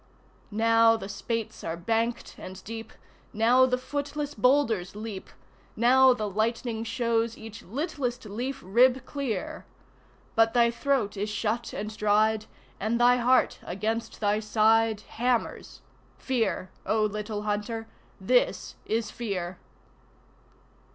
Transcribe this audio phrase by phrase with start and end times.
[0.49, 2.91] Now the spates are banked and deep;
[3.33, 5.29] now the footless boulders leap
[5.75, 9.63] Now the lightning shows each littlest leaf rib clear
[10.33, 12.47] But thy throat is shut and dried,
[12.79, 15.81] and thy heart against thy side Hammers:
[16.17, 17.87] Fear, O Little Hunter
[18.19, 19.59] this is Fear!